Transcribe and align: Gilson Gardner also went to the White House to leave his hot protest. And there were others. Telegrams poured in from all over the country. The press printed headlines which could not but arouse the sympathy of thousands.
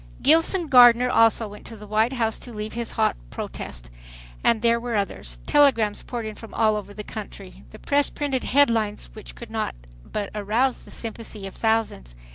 Gilson 0.23 0.65
Gardner 0.65 1.11
also 1.11 1.47
went 1.47 1.63
to 1.67 1.77
the 1.77 1.85
White 1.85 2.13
House 2.13 2.39
to 2.39 2.51
leave 2.51 2.73
his 2.73 2.93
hot 2.93 3.15
protest. 3.29 3.91
And 4.43 4.63
there 4.63 4.79
were 4.79 4.95
others. 4.95 5.37
Telegrams 5.45 6.01
poured 6.01 6.25
in 6.25 6.33
from 6.33 6.55
all 6.55 6.75
over 6.75 6.91
the 6.91 7.03
country. 7.03 7.65
The 7.69 7.77
press 7.77 8.09
printed 8.09 8.43
headlines 8.45 9.11
which 9.13 9.35
could 9.35 9.51
not 9.51 9.75
but 10.03 10.31
arouse 10.33 10.85
the 10.85 10.89
sympathy 10.89 11.45
of 11.45 11.53
thousands. 11.53 12.15